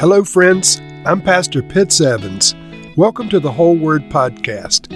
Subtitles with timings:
[0.00, 0.80] Hello, friends.
[1.04, 2.54] I'm Pastor Pitts Evans.
[2.96, 4.86] Welcome to the Whole Word Podcast.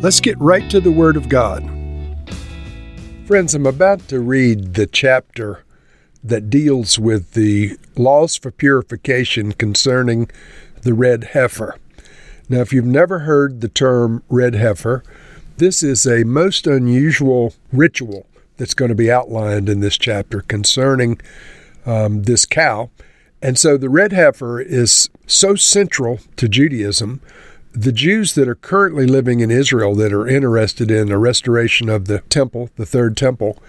[0.00, 1.68] Let's get right to the Word of God.
[3.26, 5.64] Friends, I'm about to read the chapter
[6.22, 10.30] that deals with the laws for purification concerning
[10.82, 11.76] the red heifer.
[12.48, 15.02] Now, if you've never heard the term red heifer,
[15.56, 21.20] this is a most unusual ritual that's going to be outlined in this chapter concerning
[21.84, 22.90] um, this cow.
[23.42, 27.20] And so the red heifer is so central to Judaism.
[27.72, 32.06] The Jews that are currently living in Israel that are interested in a restoration of
[32.06, 33.60] the temple, the third temple,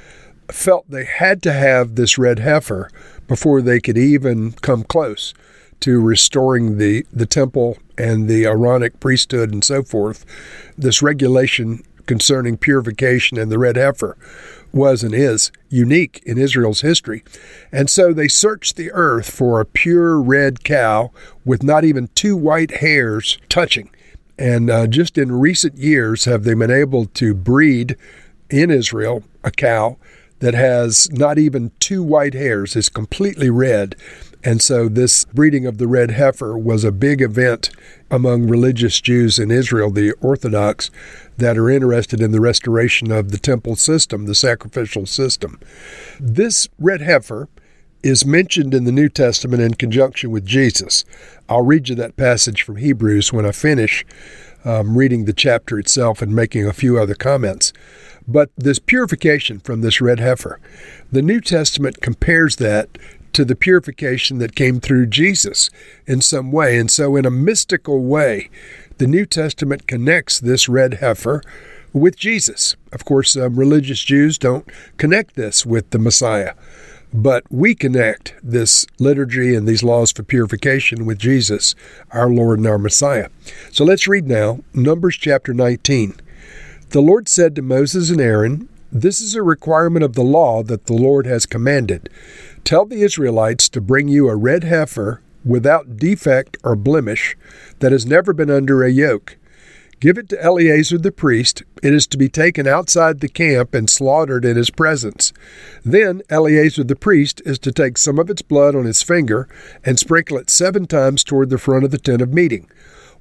[0.51, 2.91] felt they had to have this red heifer
[3.27, 5.33] before they could even come close
[5.79, 10.25] to restoring the, the temple and the Aaronic priesthood and so forth.
[10.77, 14.17] This regulation concerning purification and the red heifer
[14.73, 17.23] was and is unique in Israel's history.
[17.71, 21.11] And so they searched the earth for a pure red cow
[21.45, 23.89] with not even two white hairs touching.
[24.37, 27.95] And uh, just in recent years have they been able to breed
[28.49, 29.97] in Israel a cow
[30.39, 33.95] that has not even two white hairs, is completely red.
[34.43, 37.69] And so this breeding of the red heifer was a big event
[38.11, 40.91] among religious Jews in Israel, the Orthodox,
[41.37, 45.59] that are interested in the restoration of the temple system, the sacrificial system.
[46.19, 47.49] This red heifer
[48.03, 51.05] is mentioned in the New Testament in conjunction with Jesus.
[51.47, 54.05] I'll read you that passage from Hebrews when I finish
[54.65, 57.73] um, reading the chapter itself and making a few other comments.
[58.27, 60.59] But this purification from this red heifer,
[61.11, 62.97] the New Testament compares that
[63.33, 65.69] to the purification that came through Jesus
[66.05, 66.77] in some way.
[66.77, 68.49] And so, in a mystical way,
[68.97, 71.41] the New Testament connects this red heifer
[71.93, 72.75] with Jesus.
[72.91, 74.67] Of course, um, religious Jews don't
[74.97, 76.53] connect this with the Messiah,
[77.13, 81.75] but we connect this liturgy and these laws for purification with Jesus,
[82.11, 83.29] our Lord and our Messiah.
[83.71, 86.15] So let's read now Numbers chapter 19.
[86.89, 90.85] The Lord said to Moses and Aaron, This is a requirement of the law that
[90.85, 92.09] the Lord has commanded.
[92.63, 97.35] Tell the Israelites to bring you a red heifer without defect or blemish
[97.79, 99.37] that has never been under a yoke.
[99.99, 101.63] Give it to Eleazar the priest.
[101.81, 105.33] It is to be taken outside the camp and slaughtered in his presence.
[105.83, 109.47] Then Eleazar the priest is to take some of its blood on his finger
[109.85, 112.69] and sprinkle it seven times toward the front of the tent of meeting.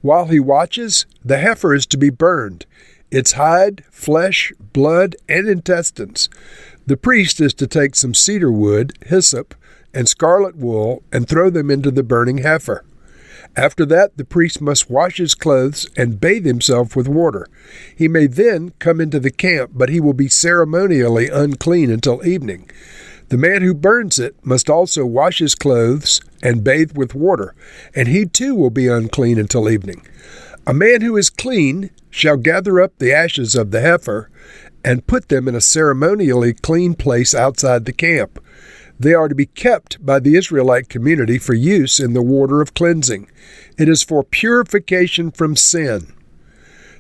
[0.03, 2.67] While he watches, the heifer is to be burned,
[3.13, 6.29] its hide, flesh, blood, and intestines.
[6.87, 9.55] The priest is to take some cedar wood, hyssop,
[9.95, 12.85] and scarlet wool and throw them into the burning heifer.
[13.55, 17.47] After that, the priest must wash his clothes and bathe himself with water.
[17.95, 22.71] He may then come into the camp, but he will be ceremonially unclean until evening.
[23.29, 27.55] The man who burns it must also wash his clothes and bathe with water,
[27.95, 30.07] and he too will be unclean until evening.
[30.67, 34.31] A man who is clean shall gather up the ashes of the heifer
[34.85, 38.43] and put them in a ceremonially clean place outside the camp.
[38.99, 42.75] They are to be kept by the Israelite community for use in the water of
[42.75, 43.29] cleansing.
[43.79, 46.13] It is for purification from sin.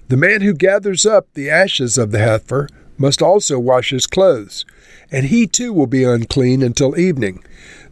[0.08, 4.64] The man who gathers up the ashes of the heifer must also wash his clothes,
[5.10, 7.44] and he too will be unclean until evening.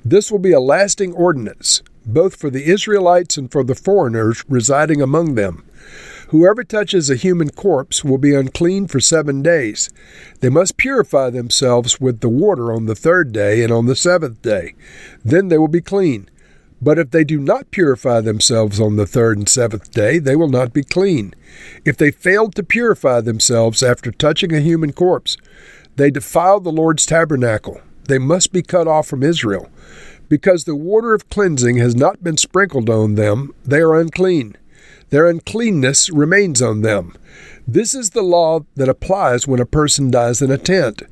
[0.05, 5.01] This will be a lasting ordinance, both for the Israelites and for the foreigners residing
[5.01, 5.65] among them.
[6.31, 9.91] Whoever touches a human corpse will be unclean for seven days.
[10.39, 14.41] They must purify themselves with the water on the third day and on the seventh
[14.41, 14.75] day.
[15.25, 16.31] Then they will be clean.
[16.81, 20.49] But if they do not purify themselves on the third and seventh day, they will
[20.49, 21.35] not be clean.
[21.85, 25.37] If they failed to purify themselves after touching a human corpse,
[25.97, 27.81] they defile the Lord's tabernacle.
[28.05, 29.69] They must be cut off from Israel.
[30.29, 34.57] Because the water of cleansing has not been sprinkled on them, they are unclean
[35.11, 37.15] their uncleanness remains on them.
[37.67, 41.03] This is the law that applies when a person dies in a tent.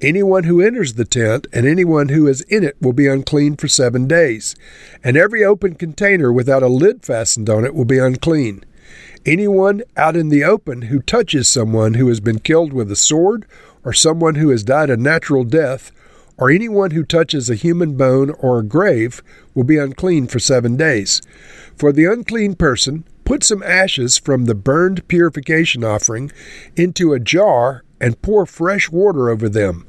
[0.00, 3.68] Anyone who enters the tent and anyone who is in it will be unclean for
[3.68, 4.54] seven days,
[5.02, 8.64] and every open container without a lid fastened on it will be unclean.
[9.26, 13.46] Anyone out in the open who touches someone who has been killed with a sword,
[13.84, 15.90] or someone who has died a natural death,
[16.36, 19.22] or anyone who touches a human bone or a grave
[19.54, 21.22] will be unclean for seven days.
[21.76, 26.30] For the unclean person, Put some ashes from the burned purification offering
[26.76, 29.86] into a jar and pour fresh water over them.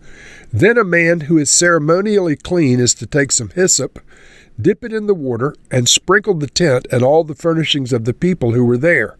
[0.53, 3.99] Then a man who is ceremonially clean is to take some hyssop,
[4.59, 8.13] dip it in the water, and sprinkle the tent and all the furnishings of the
[8.13, 9.17] people who were there.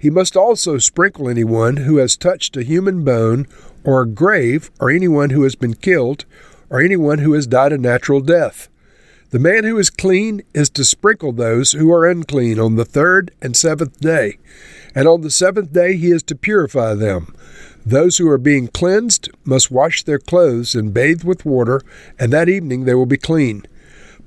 [0.00, 3.46] He must also sprinkle anyone who has touched a human bone
[3.84, 6.24] or a grave, or anyone who has been killed,
[6.68, 8.68] or anyone who has died a natural death.
[9.32, 13.30] The man who is clean is to sprinkle those who are unclean on the third
[13.40, 14.36] and seventh day,
[14.94, 17.34] and on the seventh day he is to purify them.
[17.86, 21.80] Those who are being cleansed must wash their clothes and bathe with water,
[22.18, 23.62] and that evening they will be clean.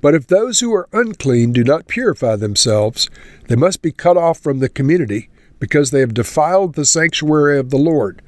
[0.02, 3.08] But if those who are unclean do not purify themselves,
[3.48, 5.30] they must be cut off from the community,
[5.60, 8.24] because they have defiled the sanctuary of the Lord.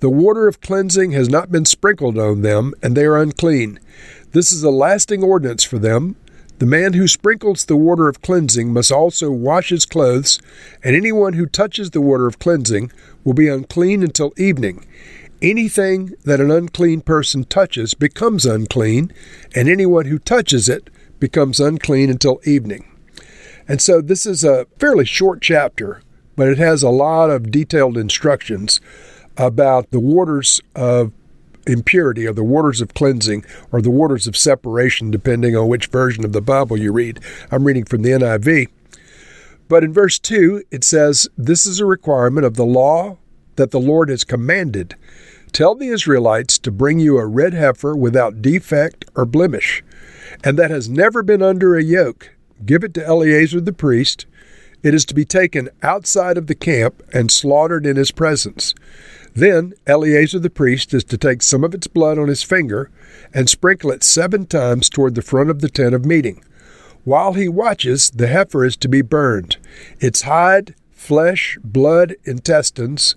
[0.00, 3.78] The water of cleansing has not been sprinkled on them, and they are unclean.
[4.36, 6.14] This is a lasting ordinance for them.
[6.58, 10.38] The man who sprinkles the water of cleansing must also wash his clothes,
[10.84, 12.92] and anyone who touches the water of cleansing
[13.24, 14.84] will be unclean until evening.
[15.40, 19.10] Anything that an unclean person touches becomes unclean,
[19.54, 22.84] and anyone who touches it becomes unclean until evening.
[23.66, 26.02] And so this is a fairly short chapter,
[26.36, 28.82] but it has a lot of detailed instructions
[29.38, 31.12] about the waters of
[31.66, 36.24] impurity or the waters of cleansing or the waters of separation, depending on which version
[36.24, 37.20] of the Bible you read.
[37.50, 38.68] I'm reading from the NIV.
[39.68, 43.18] But in verse 2, it says, This is a requirement of the law
[43.56, 44.94] that the Lord has commanded.
[45.52, 49.82] Tell the Israelites to bring you a red heifer without defect or blemish,
[50.44, 52.30] and that has never been under a yoke.
[52.64, 54.26] Give it to Eleazar the priest.
[54.86, 58.72] It is to be taken outside of the camp and slaughtered in his presence.
[59.34, 62.92] Then Eleazar the priest is to take some of its blood on his finger
[63.34, 66.40] and sprinkle it seven times toward the front of the tent of meeting.
[67.02, 69.56] While he watches, the heifer is to be burned.
[69.98, 73.16] Its hide, flesh, blood, intestines.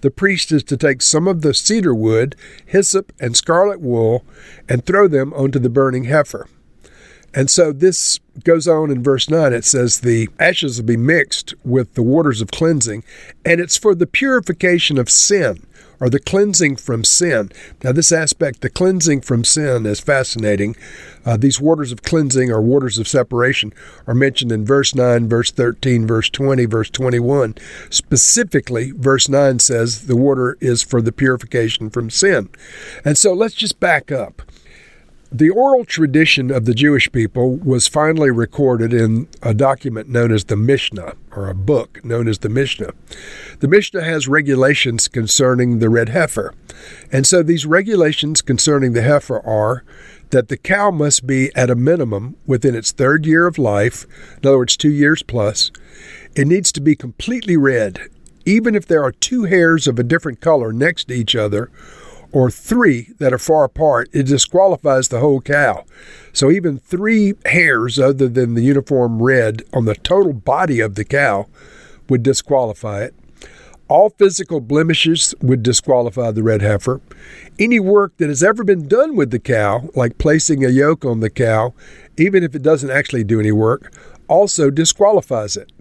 [0.00, 2.34] The priest is to take some of the cedar wood,
[2.64, 4.24] hyssop, and scarlet wool
[4.70, 6.48] and throw them onto the burning heifer.
[7.34, 9.52] And so this goes on in verse 9.
[9.52, 13.04] It says, The ashes will be mixed with the waters of cleansing,
[13.44, 15.66] and it's for the purification of sin
[16.00, 17.52] or the cleansing from sin.
[17.84, 20.74] Now, this aspect, the cleansing from sin, is fascinating.
[21.26, 23.72] Uh, these waters of cleansing or waters of separation
[24.06, 27.54] are mentioned in verse 9, verse 13, verse 20, verse 21.
[27.90, 32.48] Specifically, verse 9 says the water is for the purification from sin.
[33.04, 34.42] And so let's just back up.
[35.32, 40.44] The oral tradition of the Jewish people was finally recorded in a document known as
[40.44, 42.90] the Mishnah, or a book known as the Mishnah.
[43.60, 46.52] The Mishnah has regulations concerning the red heifer.
[47.12, 49.84] And so these regulations concerning the heifer are
[50.30, 54.06] that the cow must be at a minimum within its third year of life,
[54.42, 55.70] in other words, two years plus.
[56.34, 58.00] It needs to be completely red,
[58.44, 61.70] even if there are two hairs of a different color next to each other
[62.32, 65.84] or three that are far apart, it disqualifies the whole cow.
[66.32, 71.04] So even three hairs other than the uniform red on the total body of the
[71.04, 71.46] cow
[72.08, 73.14] would disqualify it.
[73.88, 77.00] All physical blemishes would disqualify the red heifer.
[77.58, 81.18] Any work that has ever been done with the cow, like placing a yoke on
[81.18, 81.74] the cow,
[82.16, 83.92] even if it doesn't actually do any work,
[84.28, 85.72] also disqualifies it.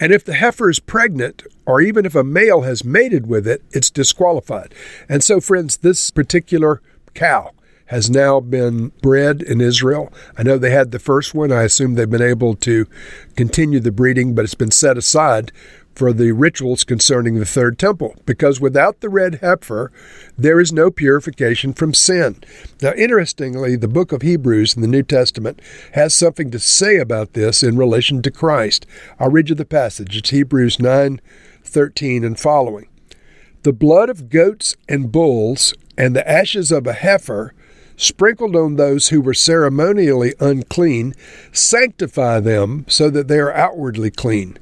[0.00, 3.62] And if the heifer is pregnant, or even if a male has mated with it,
[3.70, 4.74] it's disqualified.
[5.08, 6.82] And so, friends, this particular
[7.14, 7.52] cow
[7.86, 10.12] has now been bred in Israel.
[10.38, 11.52] I know they had the first one.
[11.52, 12.86] I assume they've been able to
[13.36, 15.52] continue the breeding, but it's been set aside
[15.94, 19.92] for the rituals concerning the third temple, because without the red heifer,
[20.36, 22.42] there is no purification from sin.
[22.82, 25.60] Now, interestingly, the book of Hebrews in the New Testament
[25.92, 28.86] has something to say about this in relation to Christ.
[29.18, 30.16] I'll read you the passage.
[30.16, 31.20] It's Hebrews 9
[31.62, 32.88] 13 and following.
[33.62, 37.54] The blood of goats and bulls and the ashes of a heifer
[37.96, 41.14] sprinkled on those who were ceremonially unclean
[41.52, 44.58] sanctify them so that they are outwardly clean.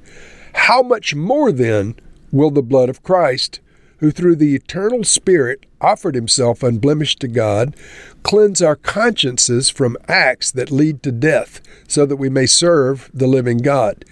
[0.67, 1.97] How much more then
[2.31, 3.59] will the blood of Christ,
[3.99, 7.75] who through the eternal Spirit offered himself unblemished to God,
[8.23, 13.27] cleanse our consciences from acts that lead to death, so that we may serve the
[13.27, 14.05] living God?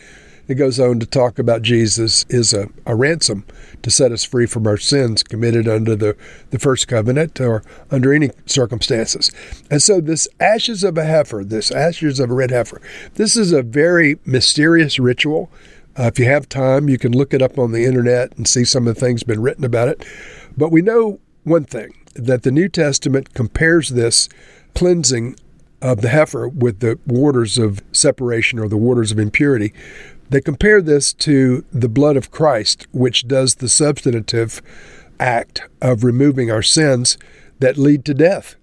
[0.49, 3.45] It goes on to talk about Jesus is a, a ransom
[3.83, 6.17] to set us free from our sins committed under the,
[6.51, 9.31] the first covenant or under any circumstances.
[9.71, 12.83] And so, this ashes of a heifer, this ashes of a red heifer,
[13.15, 15.49] this is a very mysterious ritual.
[15.99, 18.65] Uh, if you have time, you can look it up on the internet and see
[18.65, 20.05] some of the things been written about it.
[20.57, 24.29] But we know one thing that the New Testament compares this
[24.75, 25.37] cleansing
[25.83, 29.73] of the heifer with the waters of separation or the waters of impurity.
[30.29, 34.63] They compare this to the blood of Christ, which does the substantive
[35.19, 37.19] act of removing our sins
[37.59, 38.57] that lead to death.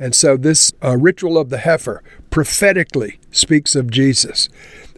[0.00, 4.48] And so this uh, ritual of the heifer prophetically speaks of Jesus.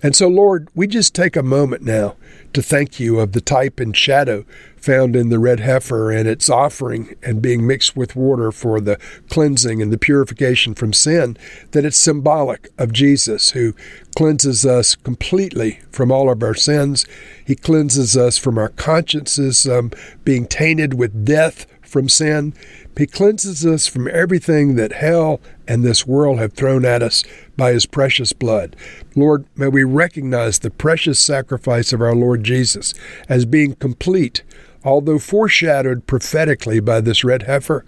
[0.01, 2.17] And so, Lord, we just take a moment now
[2.53, 4.45] to thank you of the type and shadow
[4.77, 8.99] found in the red heifer and its offering and being mixed with water for the
[9.29, 11.37] cleansing and the purification from sin,
[11.71, 13.75] that it's symbolic of Jesus who
[14.17, 17.07] cleanses us completely from all of our sins.
[17.45, 19.93] He cleanses us from our consciences um,
[20.25, 22.55] being tainted with death from sin.
[22.97, 27.23] He cleanses us from everything that hell and this world have thrown at us
[27.57, 28.75] by his precious blood.
[29.15, 32.95] Lord, may we recognize the precious sacrifice of our Lord Jesus
[33.29, 34.43] as being complete,
[34.85, 37.85] although foreshadowed prophetically by this red heifer.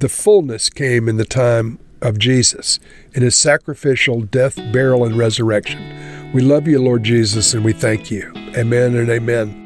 [0.00, 2.78] The fullness came in the time of Jesus,
[3.14, 6.32] in his sacrificial death, burial, and resurrection.
[6.32, 8.30] We love you, Lord Jesus, and we thank you.
[8.56, 9.65] Amen and amen.